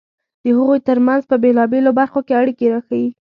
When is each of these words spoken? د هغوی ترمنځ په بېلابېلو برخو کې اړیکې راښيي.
د 0.43 0.45
هغوی 0.57 0.79
ترمنځ 0.87 1.21
په 1.29 1.35
بېلابېلو 1.43 1.91
برخو 1.99 2.19
کې 2.27 2.33
اړیکې 2.41 2.65
راښيي. 2.73 3.09